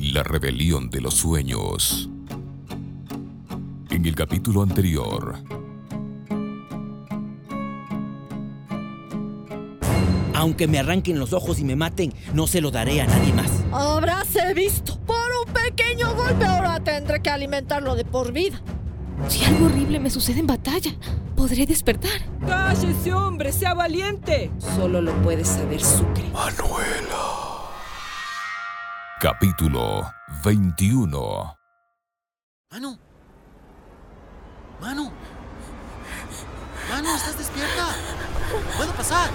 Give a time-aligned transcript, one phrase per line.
[0.00, 2.08] la rebelión de los sueños.
[3.90, 5.34] En el capítulo anterior.
[10.34, 13.50] Aunque me arranquen los ojos y me maten, no se lo daré a nadie más.
[13.72, 14.98] Habráse visto.
[15.00, 18.60] Por un pequeño golpe ahora tendré que alimentarlo de por vida.
[19.28, 20.92] Si algo horrible me sucede en batalla,
[21.36, 22.22] podré despertar.
[22.46, 23.52] ¡Cállese, hombre!
[23.52, 24.50] ¡Sea valiente!
[24.76, 26.24] Solo lo puede saber Sucre.
[26.32, 26.89] Manuela.
[29.20, 30.10] Capítulo
[30.42, 31.54] 21
[32.70, 32.98] Manu.
[34.80, 35.12] Manu.
[36.88, 37.94] Manu, ¿estás despierta?
[38.78, 39.30] ¿Puedo pasar?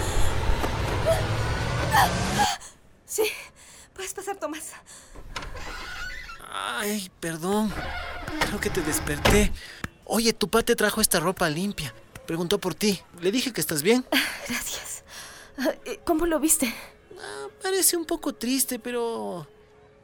[3.06, 3.26] Sí,
[3.94, 4.72] puedes pasar, Tomás.
[6.52, 7.72] Ay, perdón.
[8.48, 9.52] Creo que te desperté.
[10.06, 11.94] Oye, tu padre te trajo esta ropa limpia.
[12.26, 13.00] Preguntó por ti.
[13.22, 14.04] Le dije que estás bien.
[14.48, 15.04] Gracias.
[16.06, 16.74] ¿Cómo lo viste?
[17.22, 19.48] Ah, parece un poco triste, pero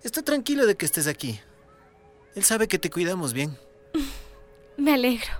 [0.04, 1.40] Está tranquilo de que estés aquí.
[2.36, 3.58] Él sabe que te cuidamos bien.
[4.78, 5.32] Me alegro.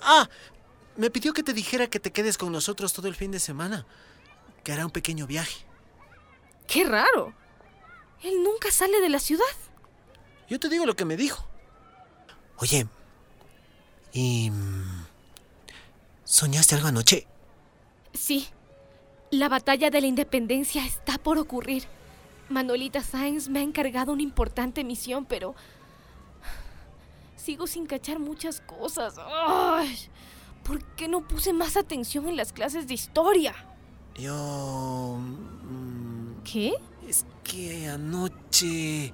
[0.00, 0.28] Ah,
[0.96, 3.86] me pidió que te dijera que te quedes con nosotros todo el fin de semana.
[4.64, 5.66] Que hará un pequeño viaje.
[6.66, 7.34] Qué raro.
[8.22, 9.44] Él nunca sale de la ciudad.
[10.48, 11.46] Yo te digo lo que me dijo.
[12.56, 12.86] Oye,
[14.12, 14.50] ¿y...
[14.50, 15.06] Mm,
[16.24, 17.26] ¿Soñaste algo anoche?
[18.14, 18.48] Sí.
[19.30, 21.84] La batalla de la independencia está por ocurrir.
[22.48, 25.54] Manuelita Sainz me ha encargado una importante misión, pero
[27.36, 29.16] sigo sin cachar muchas cosas.
[30.62, 33.54] ¿Por qué no puse más atención en las clases de historia?
[34.16, 35.18] Yo...
[35.18, 36.74] Mm, ¿Qué?
[37.06, 39.12] Es que anoche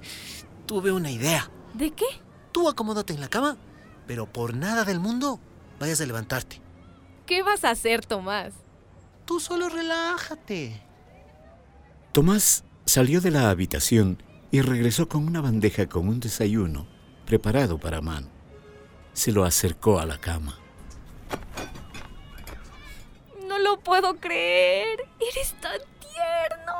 [0.65, 1.49] tuve una idea.
[1.73, 2.05] ¿De qué?
[2.51, 3.57] Tú acomódate en la cama,
[4.07, 5.39] pero por nada del mundo
[5.79, 6.61] vayas a levantarte.
[7.25, 8.53] ¿Qué vas a hacer, Tomás?
[9.25, 10.81] Tú solo relájate.
[12.11, 14.21] Tomás Salió de la habitación
[14.51, 16.85] y regresó con una bandeja con un desayuno
[17.25, 18.29] preparado para Man.
[19.13, 20.57] Se lo acercó a la cama.
[23.47, 24.99] No lo puedo creer.
[25.19, 26.73] Eres tan tierno.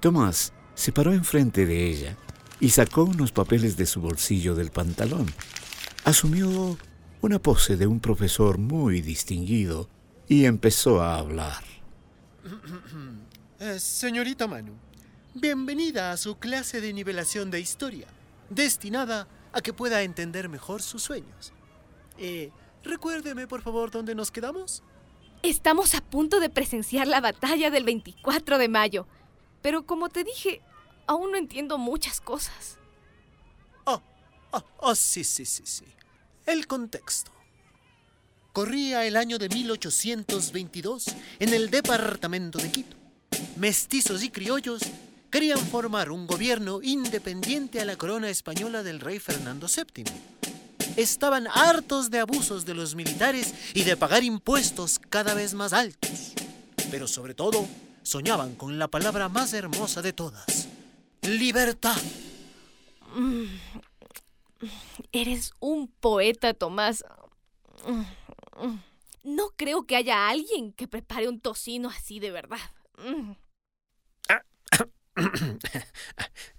[0.00, 2.16] Tomás se paró enfrente de ella
[2.60, 5.26] y sacó unos papeles de su bolsillo del pantalón.
[6.04, 6.78] Asumió
[7.22, 9.88] una pose de un profesor muy distinguido
[10.28, 11.62] y empezó a hablar.
[13.58, 14.72] Eh, señorita Manu,
[15.34, 18.08] Bienvenida a su clase de nivelación de historia,
[18.48, 21.52] destinada a que pueda entender mejor sus sueños.
[22.18, 22.50] Eh,
[22.82, 24.82] recuérdeme, por favor, dónde nos quedamos.
[25.44, 29.06] Estamos a punto de presenciar la batalla del 24 de mayo,
[29.62, 30.62] pero como te dije,
[31.06, 32.76] aún no entiendo muchas cosas.
[33.84, 34.02] Oh,
[34.50, 35.84] oh, oh, sí, sí, sí, sí.
[36.44, 37.30] El contexto.
[38.52, 41.06] Corría el año de 1822
[41.38, 42.96] en el departamento de Quito.
[43.56, 44.82] Mestizos y criollos
[45.30, 50.04] querían formar un gobierno independiente a la corona española del rey Fernando VII.
[50.96, 56.32] Estaban hartos de abusos de los militares y de pagar impuestos cada vez más altos.
[56.90, 57.66] Pero sobre todo,
[58.02, 60.68] soñaban con la palabra más hermosa de todas,
[61.22, 61.96] libertad.
[63.14, 63.44] Mm.
[65.12, 67.04] Eres un poeta, Tomás.
[69.22, 72.58] No creo que haya alguien que prepare un tocino así de verdad.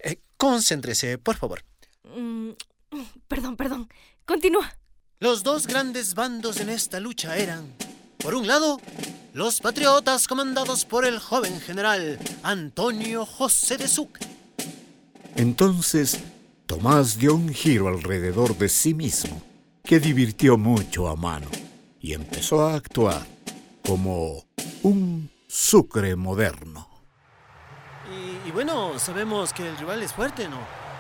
[0.04, 1.64] Eh, concéntrese, por favor.
[2.04, 2.52] Mm,
[3.28, 3.90] perdón, perdón.
[4.26, 4.76] Continúa.
[5.20, 7.76] Los dos grandes bandos en esta lucha eran,
[8.18, 8.82] por un lado,
[9.34, 14.28] los patriotas comandados por el joven general Antonio José de Sucre.
[15.36, 16.20] Entonces,
[16.66, 19.42] Tomás dio un giro alrededor de sí mismo,
[19.84, 21.48] que divirtió mucho a mano,
[22.00, 23.26] y empezó a actuar
[23.86, 24.46] como
[24.84, 26.91] un Sucre moderno.
[28.52, 30.58] Y bueno, sabemos que el rival es fuerte, ¿no?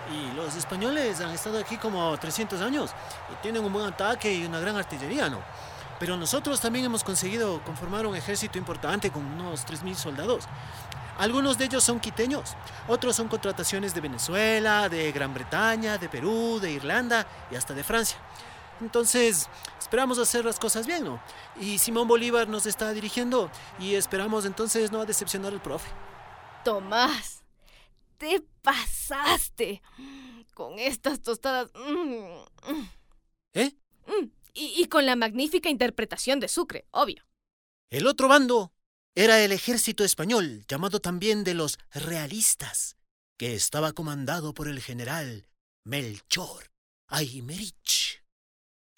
[0.09, 2.91] Y los españoles han estado aquí como 300 años
[3.29, 5.39] y tienen un buen ataque y una gran artillería, ¿no?
[5.99, 10.45] Pero nosotros también hemos conseguido conformar un ejército importante con unos 3.000 soldados.
[11.17, 12.55] Algunos de ellos son quiteños,
[12.87, 17.83] otros son contrataciones de Venezuela, de Gran Bretaña, de Perú, de Irlanda y hasta de
[17.83, 18.17] Francia.
[18.79, 21.19] Entonces, esperamos hacer las cosas bien, ¿no?
[21.59, 25.89] Y Simón Bolívar nos está dirigiendo y esperamos entonces no decepcionar al profe.
[26.63, 27.40] Tomás,
[28.21, 29.81] te pasaste.
[30.53, 31.71] Con estas tostadas.
[33.53, 33.71] ¿Eh?
[34.05, 37.25] mm, Y, y con la magnífica interpretación de Sucre, obvio.
[37.89, 38.73] El otro bando
[39.15, 42.95] era el ejército español, llamado también de los realistas,
[43.37, 45.47] que estaba comandado por el general
[45.83, 46.71] Melchor
[47.07, 48.23] Aymerich.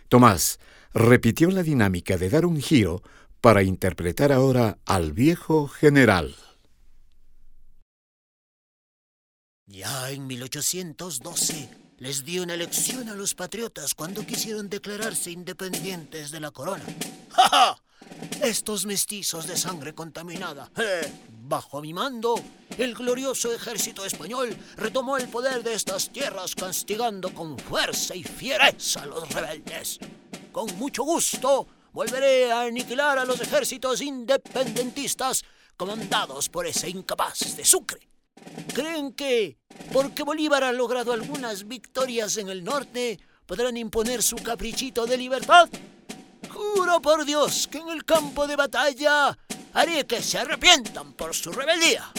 [0.10, 0.60] Tomás
[0.94, 3.02] repitió la dinámica de dar un giro
[3.40, 6.36] para interpretar ahora al viejo general.
[9.74, 11.68] Ya en 1812
[11.98, 16.84] les dio una lección a los patriotas cuando quisieron declararse independientes de la corona.
[17.32, 17.84] ¡Ja, ja!
[18.44, 20.70] Estos mestizos de sangre contaminada.
[20.78, 21.12] eh,
[21.42, 22.36] bajo mi mando,
[22.78, 29.02] el glorioso ejército español retomó el poder de estas tierras castigando con fuerza y fiereza
[29.02, 29.98] a los rebeldes.
[30.52, 35.44] Con mucho gusto volveré a aniquilar a los ejércitos independentistas
[35.76, 38.14] comandados por ese incapaz de Sucre.
[38.74, 39.58] ¿Creen que,
[39.92, 45.70] porque Bolívar ha logrado algunas victorias en el norte, podrán imponer su caprichito de libertad?
[46.50, 49.38] Juro por Dios que en el campo de batalla
[49.74, 52.12] haré que se arrepientan por su rebeldía.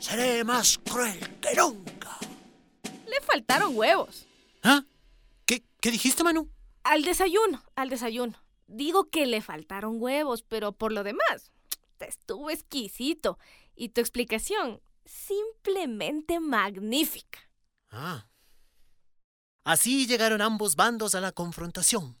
[0.00, 2.18] Seré más cruel que nunca.
[3.06, 4.26] Le faltaron huevos.
[4.62, 4.82] ¿Ah?
[5.46, 6.48] ¿Qué, qué dijiste, Manu?
[6.84, 8.42] Al desayuno, al desayuno.
[8.66, 11.50] Digo que le faltaron huevos, pero por lo demás,
[11.98, 13.38] te estuvo exquisito.
[13.74, 17.40] Y tu explicación, simplemente magnífica.
[17.90, 18.26] Ah.
[19.64, 22.16] Así llegaron ambos bandos a la confrontación.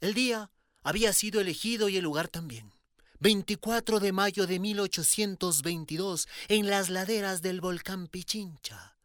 [0.00, 0.50] El día
[0.82, 2.72] había sido elegido y el lugar también.
[3.20, 8.96] 24 de mayo de 1822, en las laderas del volcán Pichincha.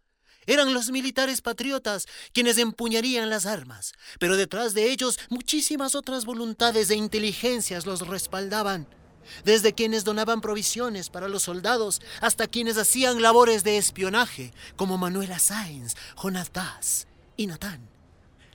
[0.47, 6.89] Eran los militares patriotas quienes empuñarían las armas, pero detrás de ellos muchísimas otras voluntades
[6.91, 8.87] e inteligencias los respaldaban.
[9.43, 15.39] Desde quienes donaban provisiones para los soldados hasta quienes hacían labores de espionaje, como Manuela
[15.39, 17.07] Sáenz, Jonatás
[17.37, 17.87] y Natán.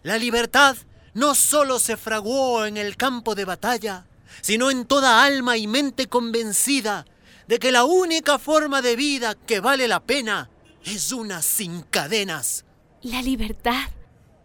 [0.03, 0.77] La libertad
[1.15, 4.07] no solo se fraguó en el campo de batalla,
[4.41, 7.05] sino en toda alma y mente convencida
[7.49, 10.51] de que la única forma de vida que vale la pena
[10.85, 12.65] es una sin cadenas.
[13.03, 13.89] La libertad.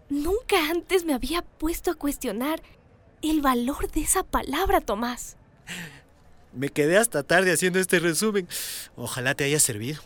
[0.09, 2.61] Nunca antes me había puesto a cuestionar
[3.21, 5.37] el valor de esa palabra, Tomás.
[6.55, 8.47] Me quedé hasta tarde haciendo este resumen.
[8.95, 10.01] Ojalá te haya servido.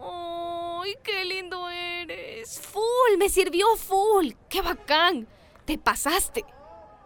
[0.00, 2.58] ¡Ay, qué lindo eres!
[2.60, 4.32] Full, me sirvió full.
[4.48, 5.28] ¡Qué bacán!
[5.66, 6.44] Te pasaste.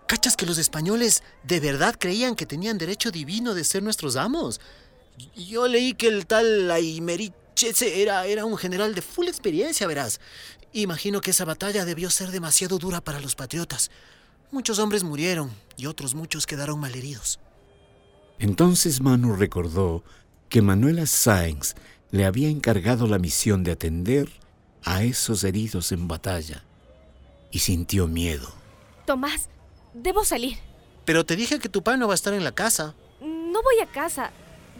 [0.06, 4.60] ¿Cachas que los españoles de verdad creían que tenían derecho divino de ser nuestros amos?
[5.34, 7.32] Yo leí que el tal Aymerich
[7.62, 10.20] ese era, era un general de full experiencia, verás.
[10.72, 13.90] Imagino que esa batalla debió ser demasiado dura para los patriotas.
[14.50, 17.40] Muchos hombres murieron y otros muchos quedaron malheridos.
[18.38, 20.02] Entonces Manu recordó
[20.48, 21.74] que Manuela Sáenz
[22.10, 24.28] le había encargado la misión de atender
[24.84, 26.64] a esos heridos en batalla
[27.50, 28.48] y sintió miedo.
[29.06, 29.48] Tomás,
[29.94, 30.58] debo salir.
[31.04, 32.94] Pero te dije que tu padre no va a estar en la casa.
[33.20, 34.30] No voy a casa.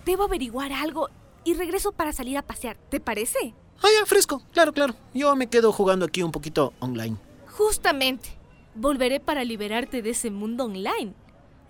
[0.04, 1.08] Debo averiguar algo
[1.44, 2.76] y regreso para salir a pasear.
[2.90, 3.54] ¿Te parece?
[3.82, 4.42] Ah, ya, fresco.
[4.52, 4.94] Claro, claro.
[5.12, 7.16] Yo me quedo jugando aquí un poquito online.
[7.46, 8.30] Justamente.
[8.74, 11.14] Volveré para liberarte de ese mundo online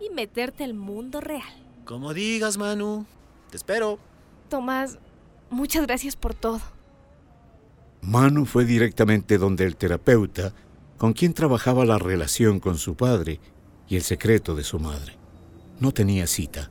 [0.00, 1.63] y meterte al mundo real.
[1.84, 3.04] Como digas, Manu.
[3.50, 3.98] Te espero.
[4.48, 4.98] Tomás,
[5.50, 6.60] muchas gracias por todo.
[8.00, 10.52] Manu fue directamente donde el terapeuta,
[10.98, 13.40] con quien trabajaba la relación con su padre
[13.88, 15.16] y el secreto de su madre.
[15.80, 16.70] No tenía cita,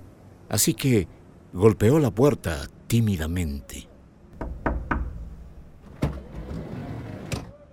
[0.50, 1.08] así que
[1.52, 3.88] golpeó la puerta tímidamente.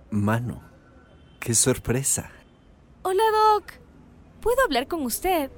[0.09, 0.61] Mano,
[1.39, 2.31] qué sorpresa.
[3.03, 3.71] Hola, Doc.
[4.41, 5.49] ¿Puedo hablar con usted?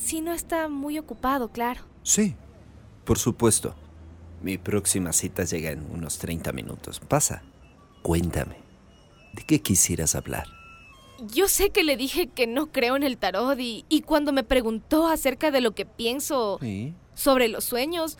[0.00, 1.82] Si no está muy ocupado, claro.
[2.02, 2.34] Sí,
[3.04, 3.74] por supuesto.
[4.42, 6.98] Mi próxima cita llega en unos 30 minutos.
[7.00, 7.42] Pasa.
[8.02, 8.56] Cuéntame.
[9.34, 10.46] ¿De qué quisieras hablar?
[11.32, 14.42] Yo sé que le dije que no creo en el tarot y, y cuando me
[14.42, 16.94] preguntó acerca de lo que pienso Sí.
[17.14, 18.16] sobre los sueños,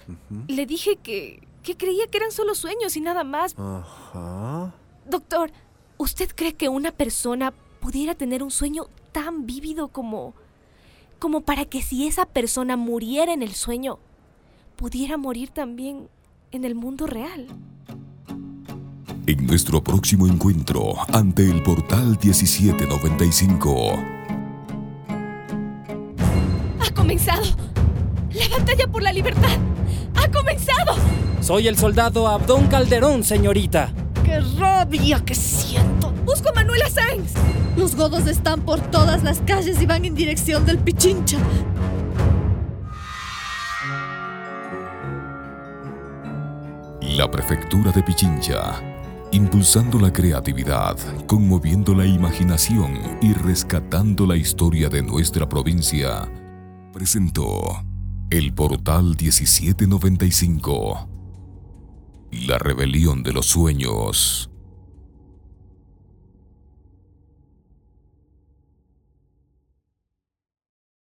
[0.49, 3.55] le dije que, que creía que eran solo sueños y nada más.
[3.59, 4.75] Ajá.
[5.07, 5.51] Doctor,
[5.97, 10.35] ¿usted cree que una persona pudiera tener un sueño tan vívido como
[11.21, 13.99] como para que si esa persona muriera en el sueño,
[14.75, 16.09] pudiera morir también
[16.51, 17.47] en el mundo real?
[19.27, 23.93] En nuestro próximo encuentro ante el portal 1795.
[26.81, 27.45] ¡Ha comenzado!
[28.33, 29.59] ¡La batalla por la libertad!
[30.17, 30.97] ¡Ha comenzado!
[31.43, 33.93] Soy el soldado Abdón Calderón, señorita.
[34.25, 36.00] ¡Qué rabia que siento!
[36.31, 37.33] ¡Busco a Manuela Sáenz!
[37.77, 41.39] Los godos están por todas las calles y van en dirección del Pichincha.
[47.01, 48.81] La prefectura de Pichincha.
[49.33, 50.97] impulsando la creatividad,
[51.27, 56.31] conmoviendo la imaginación y rescatando la historia de nuestra provincia,
[56.93, 57.83] presentó
[58.31, 61.09] el Portal 1795.
[62.47, 64.50] La rebelión de los sueños.